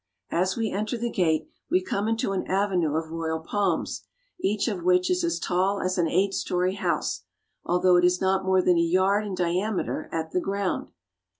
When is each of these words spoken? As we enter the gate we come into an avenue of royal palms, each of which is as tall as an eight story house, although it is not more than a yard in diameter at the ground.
As 0.31 0.57
we 0.57 0.71
enter 0.71 0.97
the 0.97 1.11
gate 1.11 1.47
we 1.69 1.79
come 1.79 2.07
into 2.07 2.31
an 2.31 2.47
avenue 2.47 2.95
of 2.95 3.11
royal 3.11 3.39
palms, 3.39 4.03
each 4.39 4.67
of 4.67 4.81
which 4.81 5.11
is 5.11 5.23
as 5.23 5.37
tall 5.37 5.79
as 5.79 5.99
an 5.99 6.07
eight 6.07 6.33
story 6.33 6.73
house, 6.73 7.21
although 7.63 7.97
it 7.97 8.03
is 8.03 8.19
not 8.19 8.43
more 8.43 8.63
than 8.63 8.79
a 8.79 8.81
yard 8.81 9.27
in 9.27 9.35
diameter 9.35 10.09
at 10.11 10.31
the 10.31 10.41
ground. 10.41 10.87